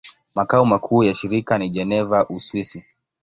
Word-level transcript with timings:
Makao 0.35 0.65
makuu 0.65 1.03
ya 1.03 1.13
shirika 1.15 1.57
ni 1.57 1.69
Geneva, 1.69 2.25
Uswisi. 2.29 2.83